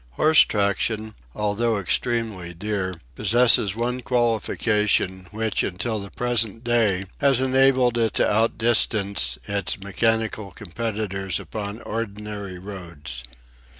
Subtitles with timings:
[0.13, 7.99] Horse traction, although extremely dear, possesses one qualification which until the present day has enabled
[7.99, 13.23] it to outdistance its mechanical competitors upon ordinary roads.